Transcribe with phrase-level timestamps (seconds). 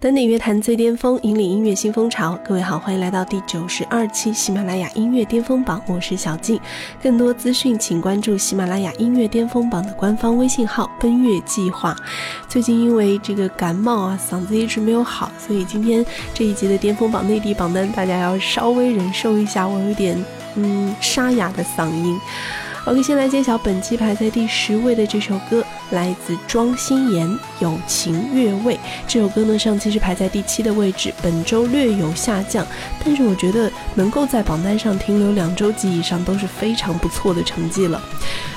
[0.00, 2.38] 登顶乐坛最巅峰，引领音乐新风潮。
[2.46, 6.60] 各位好，欢迎来到第九十二期喜马拉雅音乐巅峰榜，我是小静。
[7.02, 11.96] 更多资讯，请关注喜马拉雅音乐巅峰榜的官方微信号“奔月计划”。
[12.48, 20.24] 最近因为这个感冒啊，嗓子一直没有好，所以今天这一集的巅峰榜内地榜单，大家要稍微忍受一下，我有点
[20.54, 22.16] 嗯沙哑的嗓音。
[22.88, 27.28] OK，先来揭晓本期排在第十位的这首歌，来自庄心妍
[27.60, 28.76] 《友情越位》。
[29.06, 32.66] 这首歌呢，上期是排在第七的位置，本周略有下降，
[33.04, 38.00] 但是我觉得能够在榜单上停留两周及以上都是非常不错的成绩了。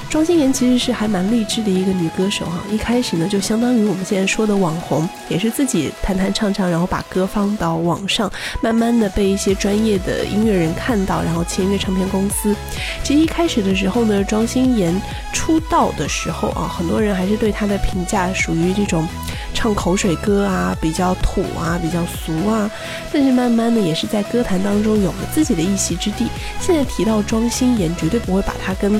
[0.09, 8.29] 庄心妍其实是还蛮励志的一个女歌手哈，一开始呢就相当于我们现在说的网红，也是自己弹弹唱唱，然后把歌放到网上，
[8.61, 12.53] 慢慢的被一些专业的音乐人看到，然后签约唱片公司。
[13.05, 14.93] 其实一开始的时候呢，庄心妍
[15.33, 19.07] 出道的时候啊，很多人还是对她的评价属于这种
[19.53, 22.69] 唱口水歌啊，比较土啊，比较俗啊。
[23.11, 26.27] 但是慢慢的也是在歌坛当中有了自己的一席之地。
[26.59, 28.99] 现在提到庄心妍，绝对不会把她跟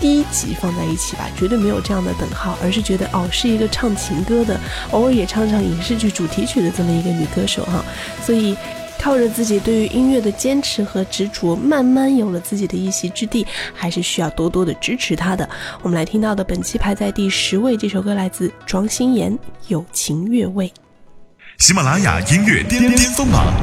[0.00, 7.82] 第一集放在一起吧，绝对没有这样的等号，而是觉得哦，是一个唱情歌的，偶尔也唱唱影视剧主题曲的这么一个女歌手哈。
[8.22, 8.56] 所以
[8.98, 15.48] 靠着自己对于音乐的坚持和执着，慢慢有了自己的一席之地，还是需要多多的支持他的。
[15.82, 19.32] 我们来听到的本期排在第十位这首歌，来自庄心妍
[19.68, 20.68] 《友情越位》。
[21.58, 23.54] 喜马拉雅音乐巅巅峰榜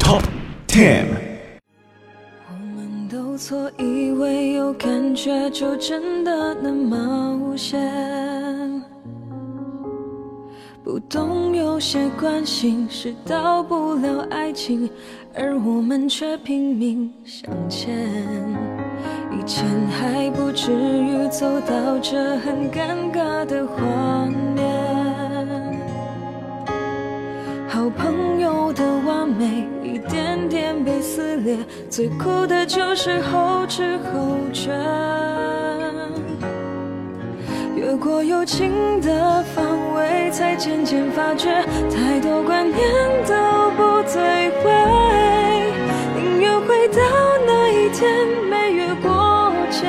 [0.00, 0.22] Top
[0.66, 1.04] Ten。
[2.48, 7.78] 我们都错以为有感觉就真的能冒险，
[10.86, 14.88] 不懂有些关心是到不了爱情，
[15.34, 18.08] 而我们却拼命向前。
[19.32, 23.82] 以前还不至于走到这很尴尬的画
[24.54, 25.76] 面，
[27.68, 29.66] 好朋友的完美。
[29.82, 31.58] 一点点被撕裂，
[31.90, 34.70] 最苦的就是后知后觉。
[37.86, 39.64] 越过友情的范
[39.94, 41.48] 围，才渐渐发觉，
[41.88, 42.82] 太多观念
[43.28, 45.70] 都不对味。
[46.16, 47.00] 宁愿回到
[47.46, 49.86] 那一天没越过界，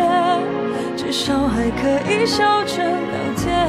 [0.95, 3.67] 至少还可以笑着聊天。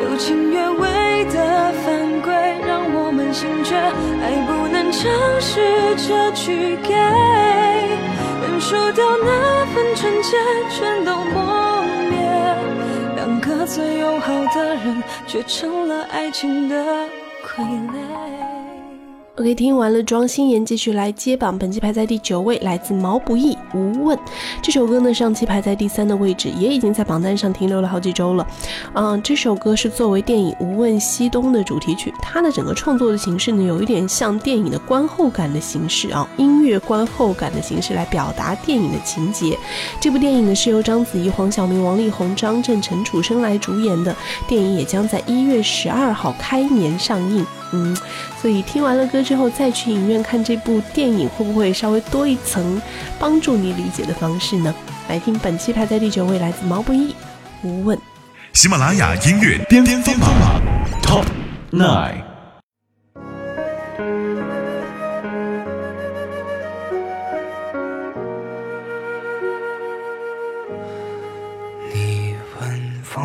[0.00, 2.32] 友情越位的犯规，
[2.66, 6.94] 让我们醒觉，爱不能尝试着去给，
[8.40, 10.38] 忍受掉那份纯洁，
[10.70, 11.57] 全都磨。
[13.68, 16.74] 最友好的人，却成了爱情的
[17.44, 17.62] 傀
[17.92, 18.57] 儡。
[19.38, 21.56] OK，听完了庄心妍，继续来接榜。
[21.56, 24.18] 本期排在第九位，来自毛不易《无问》
[24.60, 28.44] 这首歌呢，上期排在第三的位置，也已经在榜单上停留了好几周了。
[28.94, 39.56] 嗯，这首歌是作为电影《无问西东》的主题曲，它的整个创作的形式呢，有一点像电影的观后感的形式啊，音乐观后感的形式来表达电影的情节。
[40.00, 44.16] 这部电影呢是由章子怡、黄晓明、王力宏、张震、陈楚生来主演的，
[44.48, 47.46] 电影也将在一月十二号开年上映。
[47.72, 47.96] 嗯，
[48.40, 52.80] 所以听完了歌之后，再去影院看这部电影，会不会稍微多一层
[53.18, 54.74] 帮助你理解的方式呢？
[55.08, 57.12] 来听本期排在第九位，来自毛不易
[57.62, 57.96] 《无问》。
[58.52, 60.30] 喜马拉雅音乐巅巅峰榜
[61.02, 61.24] Top
[61.70, 62.24] Nine。
[71.92, 73.24] 你问风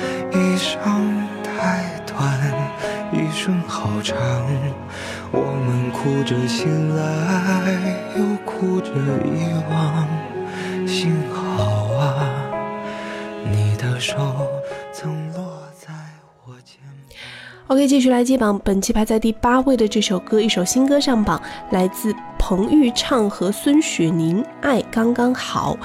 [4.03, 4.47] 生好长，
[5.31, 10.07] 我们哭着醒来，又哭着遗忘。
[10.87, 12.51] 幸好啊，
[13.45, 14.15] 你的手
[14.91, 15.93] 曾落在
[16.45, 16.77] 我肩
[17.09, 17.17] 膀。
[17.67, 25.77] OK，继续来接榜，本期排在第八位的这首歌，一首新歌上榜，来自彭昱畅和孙雪宁，《爱刚刚好》。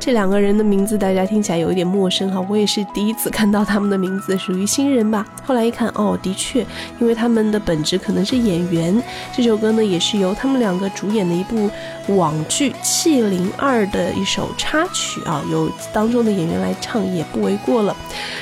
[0.00, 5.24] 这两个人的名字大家听起来有一点陌生哈，我也是第一次看到他们的名字，属于新人吧。
[5.46, 6.66] 后来一看，哦，的确，
[6.98, 9.00] 因为他们的本职可能是演员。
[9.32, 11.70] 这首歌呢，也是由他们两个主演的一部
[12.08, 17.96] 网剧《气零二》的一首插曲啊，由当中的演员来唱也不为过了。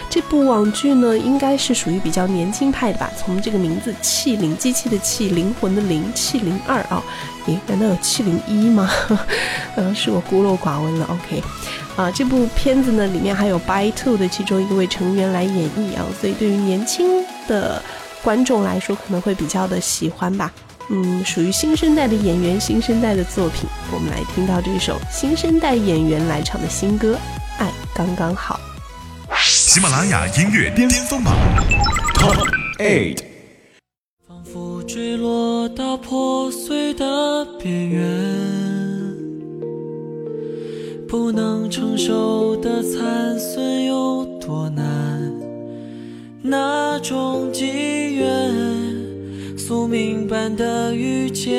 [0.08, 3.12] 这部网剧呢，应该是属于比较年轻派的吧？
[3.14, 7.04] 从这个名字“气灵”，机器的气，灵魂的灵，气零二啊，
[7.48, 8.90] 诶，难道有七零一吗？
[9.74, 11.06] 呃，是我孤陋寡闻了。
[11.10, 11.42] OK，
[11.96, 17.82] 啊，这部片子呢，里面还有 By Two 的其中一位成员来演绎啊，所以对于年轻的
[18.22, 20.52] 观众来说，可能会比较的喜欢吧。
[20.90, 27.14] 嗯，属于新生代的演员，新生代的作品，我们来听到这首新生代演员来唱的新歌
[27.62, 28.58] 《爱刚刚好》。
[29.42, 31.34] 喜马拉雅音乐巅峰榜
[32.14, 32.36] Top
[32.78, 33.38] Eight。
[35.18, 38.00] 落到破碎的边缘，
[41.08, 45.32] 不能承受的残损有多难？
[46.40, 51.52] 那种机缘，宿命般的遇见，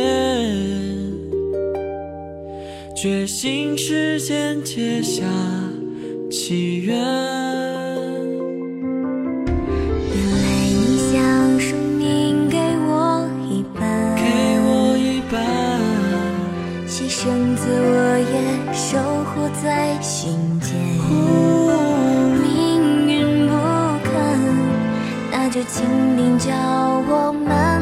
[2.96, 5.24] 觉醒时间结下
[6.32, 6.96] 契约。
[17.72, 18.36] 我也
[18.74, 20.70] 守护在心间。
[22.42, 22.48] 命
[23.08, 23.52] 运不
[24.04, 24.10] 肯，
[25.32, 25.78] 那就请
[26.18, 26.52] 您教
[27.08, 27.79] 我们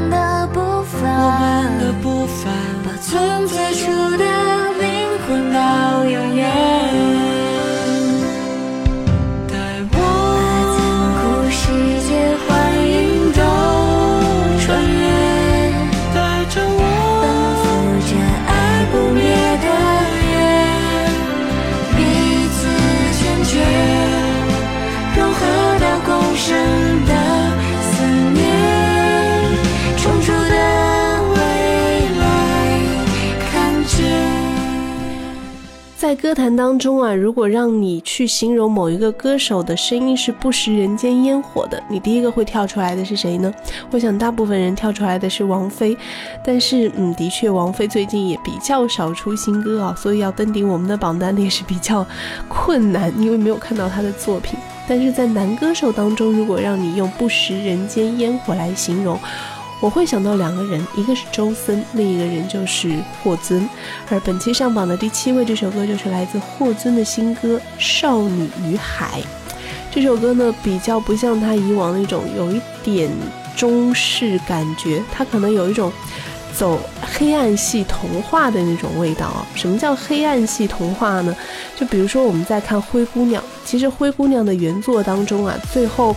[36.07, 43.54] 在歌坛当中啊，如果让你去形容某一个歌手的声音是不食人间烟火的，你第一个会跳出来的是谁呢？
[43.92, 45.98] 我想大部分人跳出来的是王菲，
[46.42, 52.07] 但是嗯，的确王菲最近也比较少出新歌啊，所以要登顶我们的榜单也是比较
[52.48, 54.57] 困难，因为没有看到她的作品。
[54.88, 59.19] 但是在男歌手当中，如果让你用不食人间烟火来形容，
[59.79, 62.91] 我会想到两个人，一个是周森，另一个人就是
[63.21, 63.69] 霍尊。
[64.09, 69.21] 而本期上榜的第七位，这首歌就是来自霍尊的新歌《少女与海》。
[69.91, 73.09] 这首歌呢，比较不像他以往那种有一点
[73.56, 75.91] 中式感觉，它可能有一种
[76.56, 79.46] 走黑暗系童话的那种味道啊。
[79.53, 81.36] 什么叫黑暗系童话呢？
[81.75, 86.15] 就比如说我们在看《灰姑娘》，其实《灰姑娘》的原作当中啊，最后。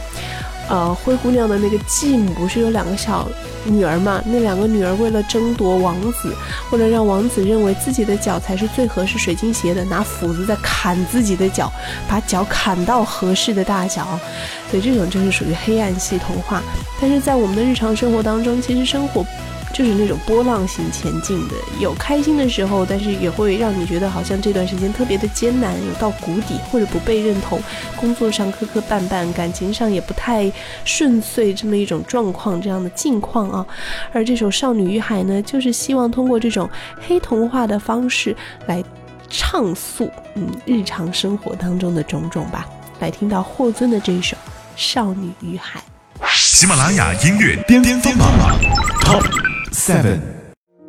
[0.71, 3.29] 呃，灰姑娘的那个继母不是有两个小
[3.65, 4.23] 女儿嘛？
[4.25, 6.33] 那两个女儿为了争夺王子，
[6.71, 11.71] 为了让王子认为自己的脚才是最合适水晶鞋的，拿斧子在砍自己的脚，
[12.09, 14.07] 把脚砍到合适的大小。
[14.71, 16.63] 所以这种就是属于黑暗系童话。
[17.01, 19.27] 但是在我们的日常生活当中，其实生活
[19.73, 27.61] 就是那种波浪形前进的，有开心的时候，但是也会让你觉得好像这段时间特别的艰难，有到谷底或者不被认同，
[27.97, 30.51] 工作上磕磕绊绊，感情上也不太
[30.85, 33.67] 顺遂，这么一种状况，这样的境况啊。
[34.13, 36.69] 而这首《少女与海》呢，就是希望通过这种
[37.07, 38.37] 黑童话的方式
[38.67, 38.83] 来
[39.29, 42.67] 畅诉，嗯，日常生活当中的种种吧。
[42.99, 44.37] 来听到霍尊的这一首
[44.77, 45.81] 《少女与海》。
[46.35, 48.29] 喜马拉雅音乐巅峰榜
[49.03, 49.25] Top
[49.73, 50.21] Seven。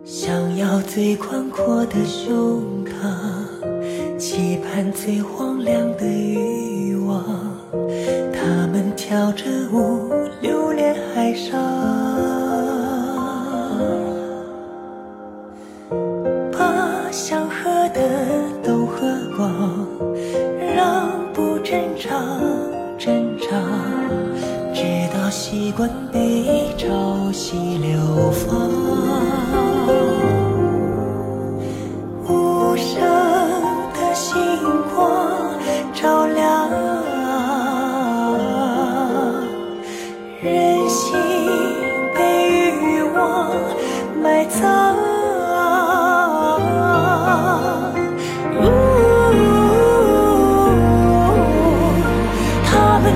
[0.04, 7.24] 想要最宽阔的胸膛，期盼最荒凉的欲望。
[8.34, 10.12] 他们跳着舞，
[10.42, 11.62] 留恋海上，
[16.52, 18.02] 把想喝的
[18.64, 18.98] 都喝
[19.38, 19.88] 光，
[20.76, 22.40] 让不正常
[22.98, 23.50] 正常，
[25.32, 29.11] 习惯被潮汐流放。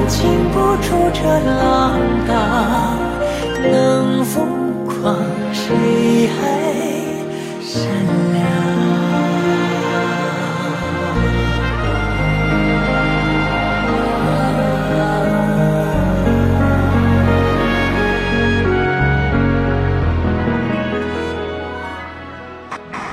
[0.07, 2.97] 禁不住这浪荡
[3.71, 5.15] 能疯狂
[5.53, 6.35] 谁还
[7.61, 7.81] 善
[8.33, 8.35] 良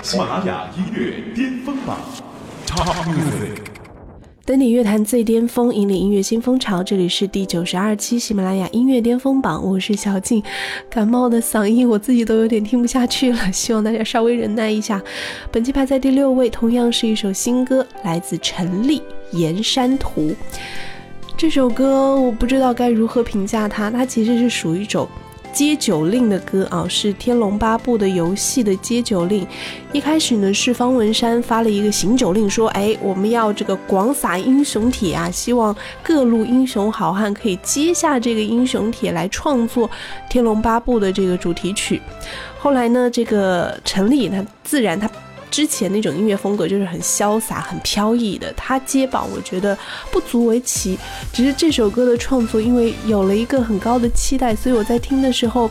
[0.02, 1.96] 喜马拉雅音乐巅峰榜。
[4.52, 6.82] 登顶乐坛最巅峰，引领音乐新风潮。
[6.82, 10.42] 这里是第九十二期喜马拉雅音乐巅峰榜，我是小静。
[10.90, 15.02] 感冒的嗓音我自己都有点听不下去了，希望大家稍微忍耐一下。
[15.50, 19.00] 本期排在第六位，同样是一首新歌，来自陈粒
[19.38, 20.20] 《盐山图》。
[21.34, 25.08] 这首歌我不知道该如何评价它，它其实是属于一种。
[25.52, 29.46] 接酒令的歌啊，是《天龙八部》的游戏的接酒令。
[29.92, 39.88] 一开始呢，是方文山发了一个行酒令，说：“哎，我们要这个广撒英雄帖啊，希望各路英雄好汉可以接下这个英雄帖来创作
[40.30, 42.00] 《天龙八部》的这个主题曲。”
[42.58, 45.10] 后来呢，这个陈立他自然他。
[45.52, 49.78] 之前那种音乐风格就是很潇洒、很飘逸的，他接榜我觉得
[50.10, 50.98] 不足为奇。
[51.32, 55.70] 只是这首歌的创作，因为有了一个很高的期待，所以我在听的时候。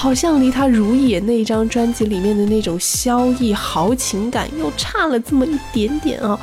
[0.00, 6.40] 好像离他《如也》那张专辑里面的那种萧逸豪情感又差了这么一点点啊！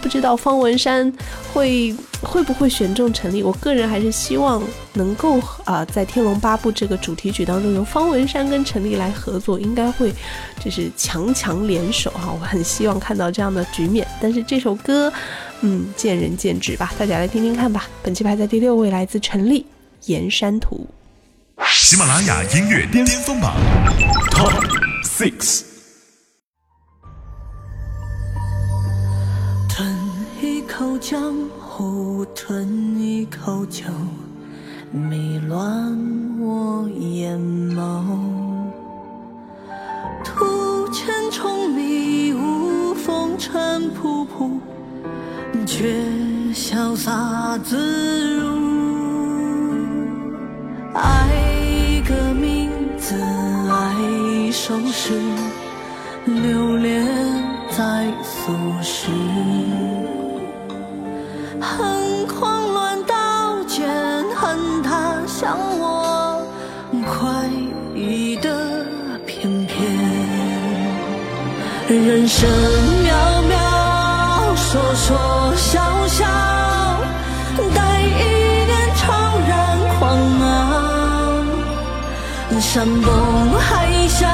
[0.00, 1.12] 不知道方文山
[1.52, 3.42] 会会不会选中陈粒？
[3.42, 4.62] 我个人还是希望
[4.92, 10.14] 能够啊，在《天龙八部》这个主题曲当中，由方文山跟陈粒来合作，应该会
[10.64, 12.32] 就是强强联手哈！
[12.32, 14.06] 我很希望看到这样的局面。
[14.20, 15.12] 但是这首歌，
[15.62, 17.88] 嗯，见仁见智吧，大家来听听看吧。
[18.04, 19.62] 本期排在第六位，来自陈粒
[20.04, 20.86] 《盐山图》。
[21.66, 23.54] 喜马拉雅音乐巅峰榜
[24.30, 24.52] Top
[25.04, 25.64] Six。
[29.68, 29.96] 吞
[30.40, 33.84] 一口江湖，吞一口酒，
[34.92, 35.58] 迷乱
[36.38, 38.04] 我眼眸。
[40.24, 44.58] 途千重迷雾，风尘仆仆，
[45.66, 45.94] 却
[46.54, 48.50] 潇洒自如。
[50.94, 51.39] 爱。
[54.70, 55.20] 一首诗，
[56.26, 57.04] 留恋
[57.70, 59.08] 在俗世。
[61.60, 63.88] 恨狂乱刀剑，
[64.36, 66.46] 恨他向我
[67.04, 67.50] 快
[67.96, 68.86] 意的
[69.26, 69.76] 翩翩。
[71.88, 72.48] 人生
[73.02, 73.10] 渺
[73.50, 76.24] 渺，说说笑笑，
[77.74, 78.06] 待一
[78.66, 79.02] 念怅
[79.48, 79.50] 然
[79.98, 80.46] 狂傲。
[82.60, 84.28] 山崩海啸，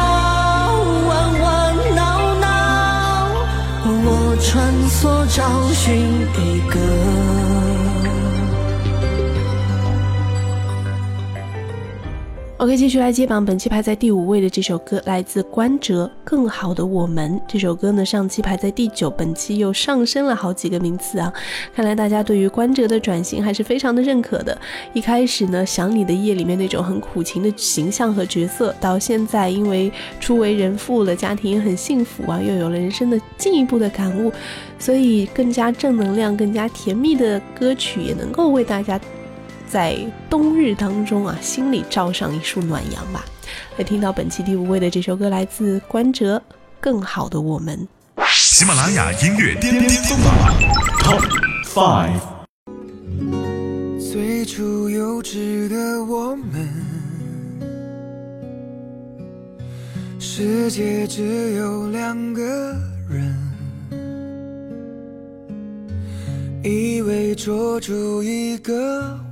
[5.37, 5.43] 找
[5.75, 5.95] 寻
[6.33, 7.86] 一个。
[12.59, 13.45] OK，继续来接榜。
[13.45, 17.33] 本期排在第五位的这首歌来自关喆，《更好的我们》。
[17.47, 21.31] 这首歌呢，上期排在第九，本期又上升了好几个名次啊！
[21.75, 24.59] 看来大家对于关喆的转型还是非常的认可的。
[24.95, 34.33] 一开始呢，《想你的夜》里面那种很苦情的形象和角色，到现在因为初为人父了，家庭也很幸福啊，又有了人生的进一步的感悟，
[34.79, 38.99] 所以更加正能量、更加甜蜜的歌曲也能够为大家。
[39.69, 39.97] 在
[40.31, 43.25] 冬日当中啊，心里照上一束暖阳吧。
[43.77, 46.37] 来听到本期第五位的这首歌，来自关喆，
[46.81, 47.89] 《更好的我们》。
[48.33, 50.35] 喜马拉雅音乐巅巅峰榜
[51.01, 51.23] Top
[51.67, 52.21] Five。
[53.99, 56.69] 最初幼稚的我们，
[60.19, 62.43] 世界只有两个
[63.11, 63.37] 人，
[66.63, 69.26] 以为捉住一个。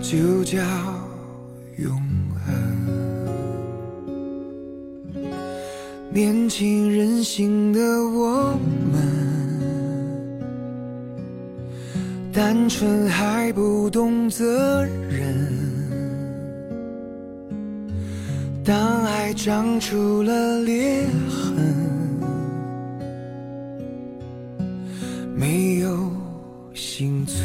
[0.00, 0.58] 就叫
[1.78, 1.92] 永
[2.44, 2.52] 恒。
[6.12, 8.58] 年轻任性的我
[8.92, 9.00] 们，
[12.32, 15.36] 单纯还不懂责任。
[18.64, 21.29] 当爱长出了裂痕
[27.30, 27.38] 存。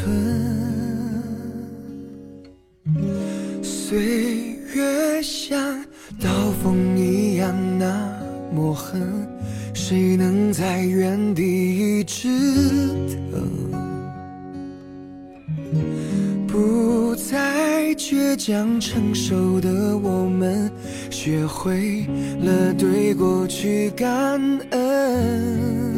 [3.62, 5.84] 岁月像
[6.20, 6.28] 刀
[6.62, 8.20] 锋一样那
[8.52, 9.00] 么狠，
[9.72, 11.42] 谁能在原地
[12.00, 12.28] 一直
[13.30, 13.40] 等？
[16.46, 20.70] 不再倔强成熟的我们，
[21.10, 22.06] 学会
[22.40, 24.40] 了对过去感
[24.70, 25.95] 恩。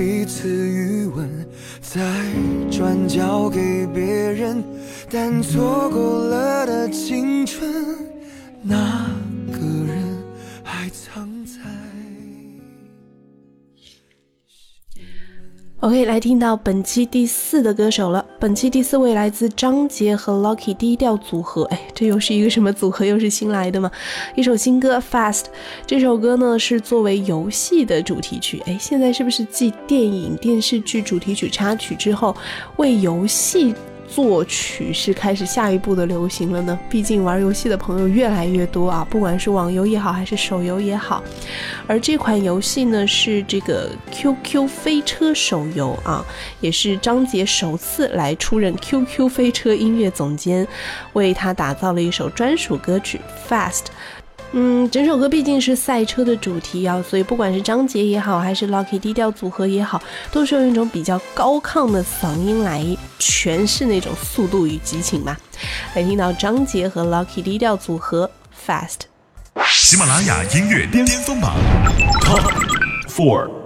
[0.00, 1.28] 彼此余温，
[1.82, 2.00] 再
[2.70, 4.64] 转交给别人，
[5.10, 7.70] 但错过了的青春，
[8.62, 9.10] 那
[9.52, 10.02] 个人
[10.64, 11.89] 还藏在。
[15.80, 18.22] OK，来听到本期第四的歌手了。
[18.38, 21.64] 本期第四位来自张杰和 Lucky 低调组合。
[21.70, 23.06] 哎，这又是一个什么组合？
[23.06, 23.90] 又是新来的吗？
[24.34, 25.44] 一首新歌《Fast》。
[25.86, 28.62] 这首歌呢是作为游戏的主题曲。
[28.66, 32.36] 哎，现在是不是继电影、电视剧主题曲插曲之后，
[32.76, 33.74] 为游戏？
[34.12, 41.22] 作曲是开始下一步的流行了呢，毕竟玩游戏的朋友越来越多啊，不管是网游也好，还是手游也好。
[41.86, 46.24] 而这款游戏呢，是这个 QQ 飞车手游啊，
[46.60, 50.66] 也是张杰首次来出任 QQ 飞车音乐总监，
[51.12, 53.84] 为他打造了一首专属歌曲《Fast》。
[54.52, 60.02] 嗯，整首歌毕竟是赛车的主题啊，所以不管是张杰也好，还是 Lucky 低调组合也好，
[60.32, 62.84] 都是用一种比较高亢的嗓音来
[63.20, 65.36] 诠释那种速度与激情嘛。
[65.94, 68.28] 来听到张杰和 Lucky 低调组合
[68.66, 69.02] Fast。
[69.66, 71.54] 喜马拉雅音乐巅峰榜
[72.22, 72.42] Top
[73.08, 73.59] Four。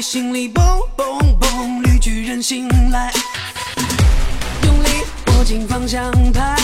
[0.00, 0.64] 心里蹦
[0.96, 3.12] 蹦蹦，绿巨人醒来，
[4.62, 4.88] 用力
[5.26, 6.56] 握紧方向盘，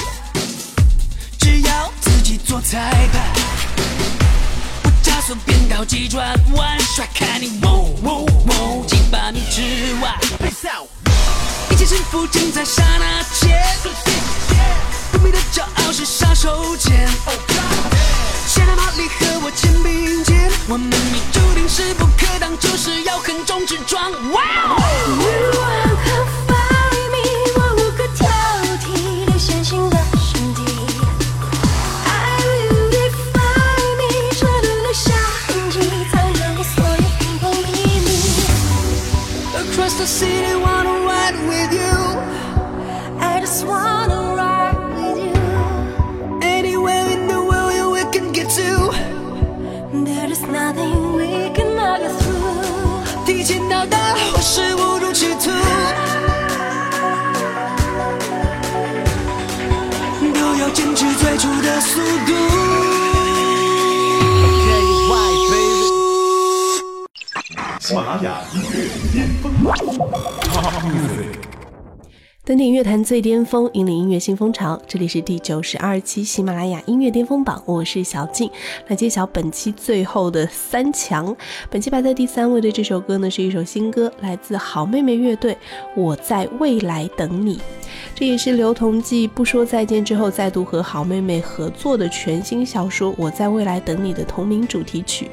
[1.39, 3.23] 只要自己做裁判，
[4.85, 9.61] 我加速变高急转弯，甩开你，喔喔喔，几百米之
[10.01, 10.17] 外，
[11.71, 13.61] 一切胜负尽在刹那间，
[15.11, 16.93] 不灭的骄傲是杀手锏。
[18.65, 24.11] 现在马力和我肩并肩，我们已注定势不可挡，就是要横冲直撞。
[24.11, 24.81] Wow
[61.85, 62.33] 速度。
[67.81, 71.44] 喜马拉雅音乐巅峰榜。
[72.47, 74.79] 登顶乐坛最巅峰，引领音乐新风潮。
[74.87, 78.51] 这里是第九十二期喜马拉雅音乐巅峰榜，我是小静，
[78.89, 81.35] 来揭晓本期最后的三强。
[81.71, 85.55] 本期排在第三位的这首歌呢，是一首新歌，来自好妹妹乐队，
[85.97, 87.57] 《我在未来等你》。
[88.15, 95.31] 这也是刘同继不说再见之后，再度和好妹妹合作的全新小说《我在未来等你》的同名主题曲。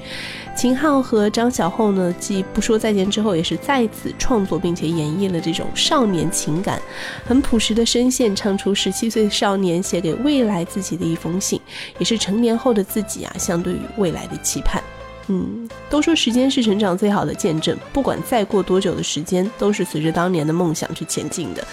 [0.56, 6.80] 秦昊和张小厚呢，继不说再见之后，也是再次创作并且演绎了这种少年情感，
[7.26, 11.60] 很朴实的声线，唱出十七岁少年写给未来自己的一封信，
[11.98, 14.82] 也是成年后的自己啊，相对于未来的期盼。
[15.28, 21.66] 嗯，都说时间是成长最好的见证，不管再过多久的时间，都是随着当年的梦想去前进的。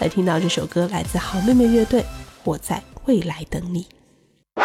[0.00, 2.00] 来听到这首歌，来自好妹妹乐队，
[2.44, 3.86] 《我在未来等你》。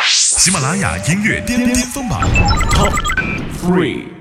[0.01, 2.21] 喜马拉雅音乐巅巅峰榜
[2.71, 2.93] Top
[3.61, 4.20] Three。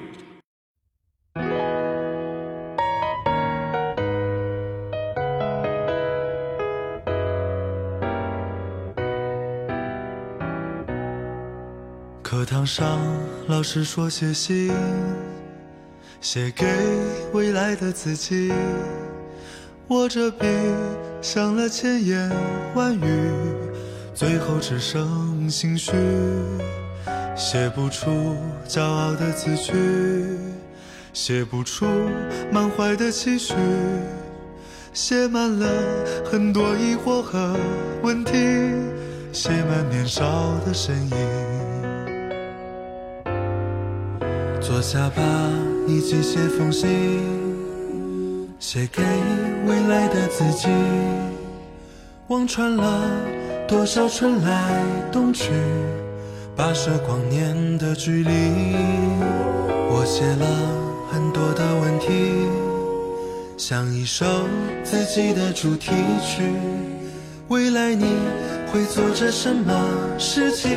[12.60, 13.00] 堂上，
[13.46, 14.70] 老师说写信，
[16.20, 16.66] 写给
[17.32, 18.52] 未来的自己。
[19.88, 20.46] 握着笔，
[21.22, 22.30] 想了千言
[22.74, 23.30] 万语。
[24.14, 25.92] 最后只剩心虚，
[27.34, 28.36] 写不出
[28.68, 29.72] 骄傲的字句，
[31.14, 31.86] 写不出
[32.52, 33.54] 满怀的期许，
[34.92, 35.66] 写满了
[36.30, 37.56] 很多疑惑和
[38.02, 38.32] 问题，
[39.32, 41.59] 写满年少的身影。
[44.60, 45.22] 坐下吧，
[45.88, 46.88] 一起写封信，
[48.58, 49.02] 写给
[49.66, 50.68] 未来的自己，
[52.28, 53.00] 望穿了。
[53.66, 55.52] 多少春来冬去，
[56.56, 58.30] 跋涉光年的距离。
[59.88, 60.44] 我写了
[61.10, 62.48] 很多的问题，
[63.56, 64.26] 像一首
[64.82, 66.42] 自己的主题曲。
[67.46, 68.06] 未来你
[68.72, 69.72] 会做着什么
[70.18, 70.76] 事情，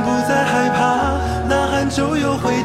[0.31, 1.11] 再害怕，
[1.45, 2.60] 呐喊就有回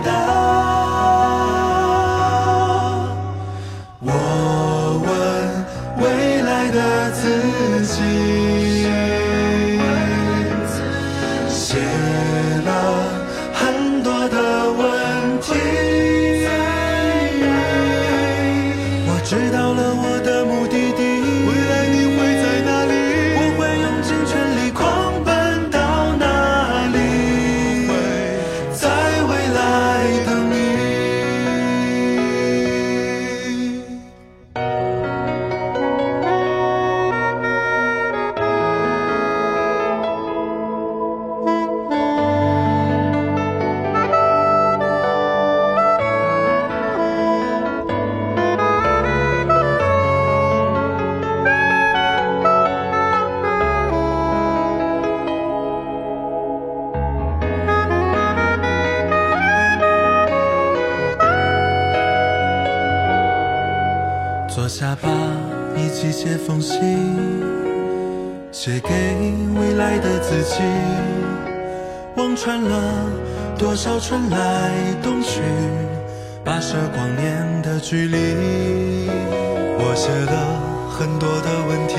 [79.96, 81.96] 写了很多的问题，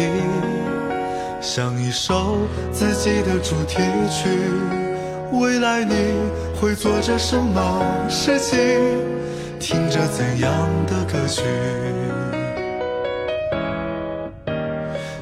[1.41, 2.37] 像一首
[2.71, 4.29] 自己的主题曲。
[5.31, 5.95] 未来你
[6.61, 8.59] 会做着什么事情？
[9.59, 10.51] 听着怎样
[10.85, 11.41] 的歌曲？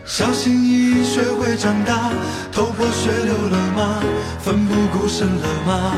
[0.03, 2.11] 小心翼翼学会长大，
[2.51, 4.03] 头破血流了吗？
[4.41, 5.93] 奋不顾身了吗？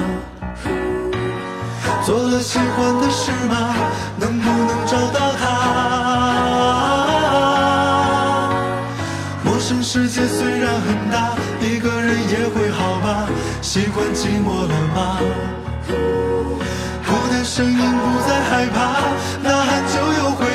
[2.05, 3.73] 做了喜欢的事吗？
[4.19, 5.96] 能不能找到他？
[9.89, 13.25] 世界虽然很大，一个人也会好吧？
[13.61, 15.17] 习惯寂寞了吗？
[17.07, 18.79] 孤单声音不再害怕，
[19.41, 20.45] 呐喊就有回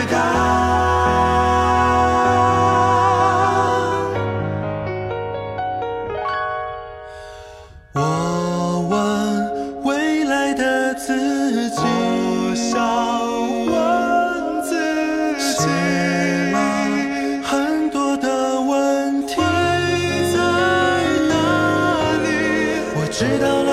[23.22, 23.71] 知道了。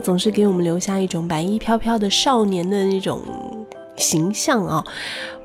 [0.00, 3.20] 总是给我们留下一种白衣飘飘的少年的那种
[3.96, 4.84] 形象啊。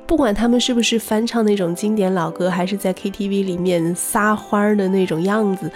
[0.06, 5.68] 不管他们是不是翻唱那种经典老歌，还是在 KTV 里面撒欢儿的那种样子，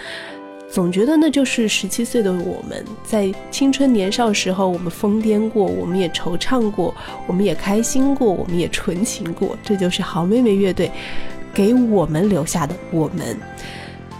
[0.70, 6.94] 总觉得那就是十七岁的我们，在青春年少时候，我们疯癫过，我们也惆怅过，
[7.26, 9.58] 我们也开心过，我们也纯情过。
[9.64, 10.88] 这就是好妹妹乐队
[11.52, 13.36] 给我们留下的我们。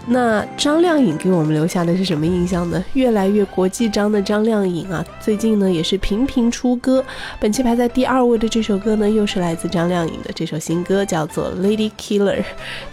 [0.07, 2.83] 那张靓颖给我们留下的是什么印象呢？
[2.93, 7.03] 越来越国际张的张靓颖啊，最近呢也是频频出歌。
[7.39, 12.39] 本期排在第二位的这首歌呢，又是来自张靓颖的这首新歌，叫做《Lady Killer》。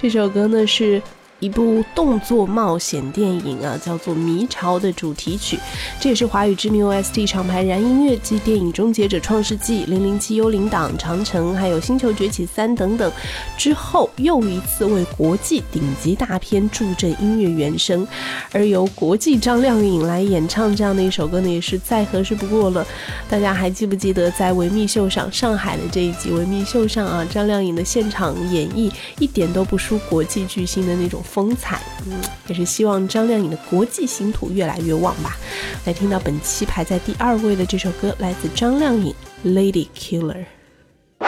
[0.00, 1.00] 这首歌呢是
[1.40, 5.58] 一部动作冒险电影啊，叫做《迷巢》的主题曲，
[6.00, 13.12] 这也是华语知名 OST 厂牌燃音乐继电影《终结者：创世纪》、《零零七幽灵党》、《长城》还有《星球崛起三》等等
[13.56, 18.06] 之后，又一次为国际顶级大片助阵音乐原声，
[18.50, 22.84] 而由国际张靓颖来演唱这样的一首歌呢，也是再合适不过了。
[23.28, 35.36] 大家还记不记得在维密秀上上海的这一集维密秀上啊，张靓颖的现场演绎一点都不输国际巨星的那种风采，嗯，也是希望张靓颖的国际星途越来越旺吧。
[35.84, 39.14] 来听到本期排在第二位的这首歌，来自张靓颖
[39.48, 40.44] 《Lady Killer》。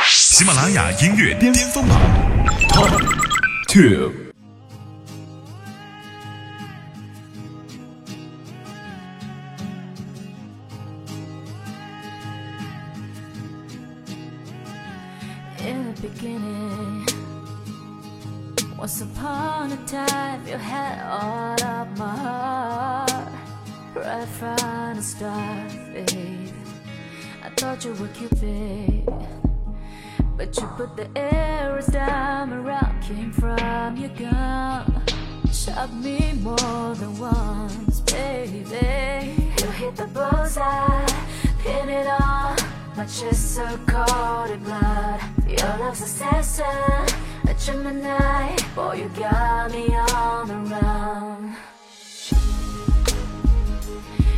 [0.08, 2.00] 喜马拉雅音乐巅峰榜
[2.68, 2.90] Top
[3.68, 4.12] Two。
[15.62, 17.04] In the beginning,
[18.80, 23.28] once upon a time, you had all of my heart.
[23.94, 26.48] Right from the start, babe.
[27.44, 29.06] I thought you were Cupid,
[30.34, 32.64] but you put the arrows down.
[32.64, 35.02] Rock came from your gun.
[35.52, 38.64] Shot me more than once, baby.
[39.60, 41.06] You hit the bullseye,
[41.58, 42.56] pin it on.
[42.96, 45.20] My chest so cold in blood.
[45.46, 47.06] Your love's assassin,
[47.60, 48.56] Gemini.
[48.74, 51.56] Boy, you got me on the run.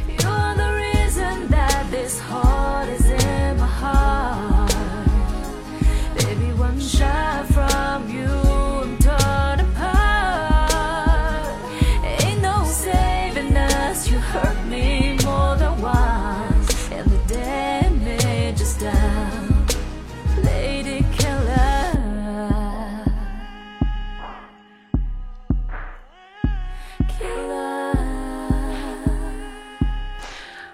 [0.09, 0.82] You're the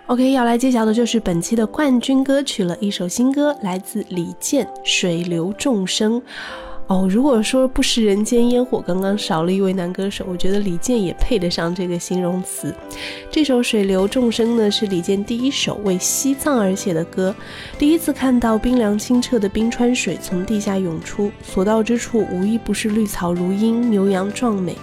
[0.09, 6.19] OK，要来揭晓的就是本期的冠军歌曲了，一首新歌，来自李健，《水流众生》。
[6.87, 12.75] 哦，如果说不食人间烟火，刚刚少了一位男歌手，我觉得李健也配得上这个形容词。
[13.31, 17.35] 这首《水流众生》呢，是李健第一首为西藏而写的歌。
[17.79, 24.75] 第一次看到冰凉清澈的冰川水从地下涌出，所到之处无一不是绿草如茵，牛羊壮美。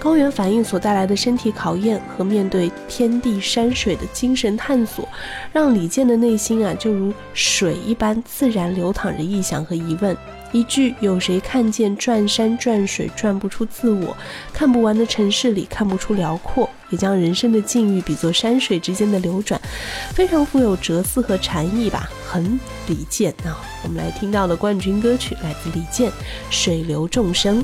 [0.00, 5.06] 高原反应所带来的身体考验和面对天地山水的精神探索，
[5.52, 10.16] 让李健的内心啊，就如水一般自然流淌着臆想和疑问。
[10.52, 14.16] 一句“有谁看见转山转水转不出自我，
[14.52, 19.60] 看不完的城市里看不出辽阔”，也将人生的境遇比作山水之间的流转，
[20.12, 22.58] 非常富有哲思和禅意吧，很
[22.88, 23.54] 李健啊。
[23.84, 26.10] 我们来听到的冠军歌曲来自李健，
[26.50, 27.62] 《水流众生》。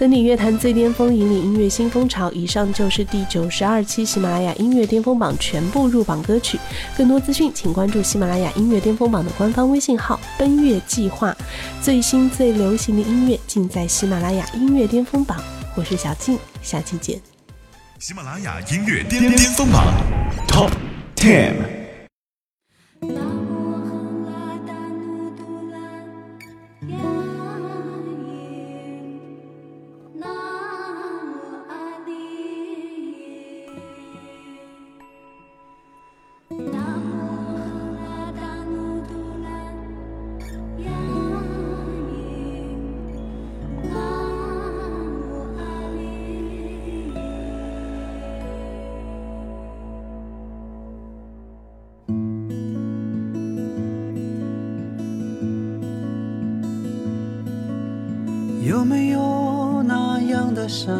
[0.00, 2.32] 登顶乐坛最巅峰，引领音乐新风潮。
[2.32, 6.58] 以上就是第九十二期喜马拉雅音乐巅峰榜全部入榜歌曲。
[6.96, 11.36] 更多资讯，请关注喜马拉雅音乐巅峰榜的官方微信号“奔月计划”。
[11.84, 15.38] 最新最流行的音乐尽在喜马拉雅音乐巅峰榜。
[15.74, 17.20] 我是小静，下期见。
[17.98, 19.84] 喜马拉雅音乐巅巅峰榜
[20.48, 20.70] Top
[21.14, 21.79] Ten。
[58.62, 60.94] 有没有那样的山，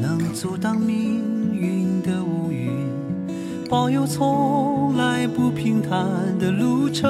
[0.00, 2.70] 能阻挡命运的乌云，
[3.68, 7.06] 保佑从来不平坦的路程？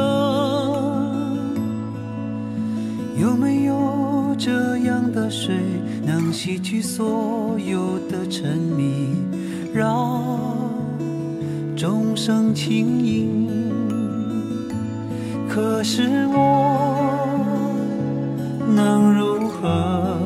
[3.17, 5.55] 有没有这样的水，
[6.05, 9.15] 能洗去所有的沉迷，
[9.73, 10.21] 让
[11.77, 13.49] 众生轻盈？
[15.49, 17.31] 可是我
[18.75, 19.34] 能如
[19.65, 20.19] 何？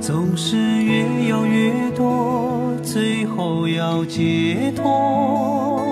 [0.00, 5.82] 总是越要越多，最后要解脱。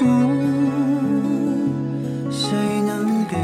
[0.00, 1.68] 嗯，
[2.30, 3.36] 谁能给？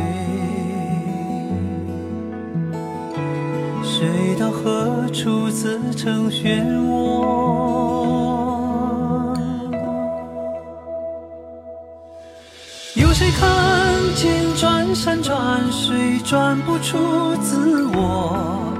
[3.84, 4.08] 水
[4.40, 6.90] 到何处自成漩涡？
[12.94, 13.42] 有谁看
[14.16, 18.72] 见转山转水转不出自我？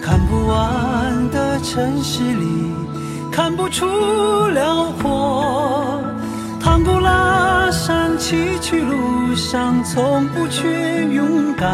[0.00, 2.72] 看不完的城市里
[3.30, 3.86] 看不出
[4.48, 6.02] 辽阔。
[6.60, 11.68] 唐古拉山崎岖路上从不缺勇敢。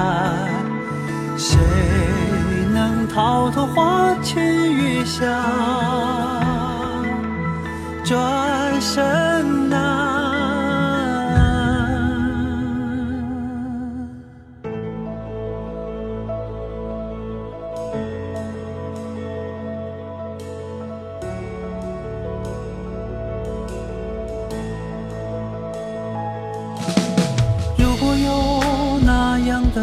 [1.36, 1.58] 谁
[2.72, 5.24] 能逃脱花前月下？
[8.04, 9.97] 转身难。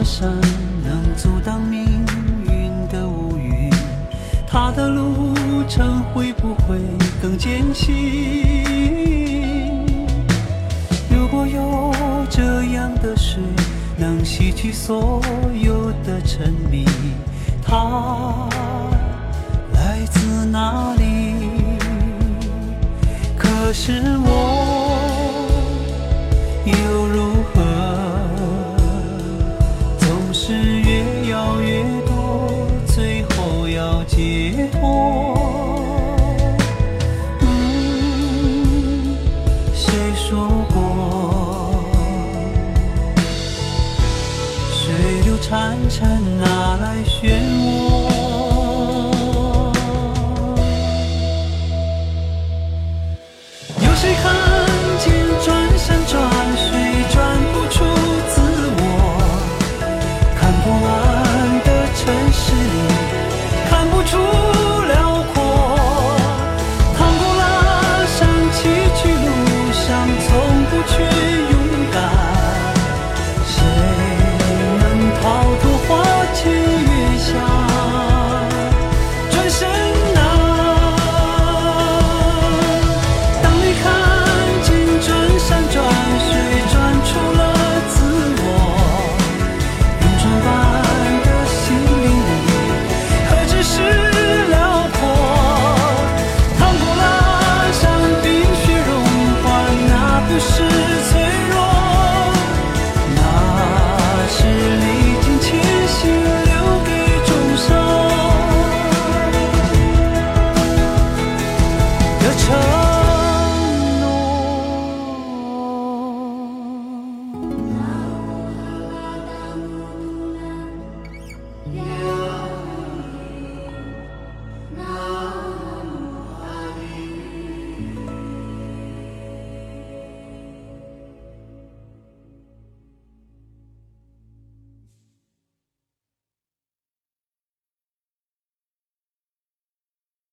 [0.05, 0.29] 山
[0.83, 1.83] 能阻挡命
[2.47, 3.71] 运的乌云，
[4.47, 5.33] 他的路
[5.67, 6.77] 程会不会
[7.19, 7.95] 更艰辛？
[11.09, 11.91] 如果有
[12.29, 13.41] 这样的水，
[13.97, 15.19] 能洗去所
[15.59, 16.85] 有的沉迷，
[17.65, 18.47] 它
[19.73, 21.33] 来自哪里？
[23.35, 24.84] 可是我